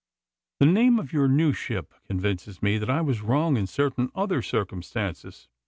[0.59, 4.41] The name of your new ship convinces me that I was wrong in certain other
[4.41, 5.47] circumstances.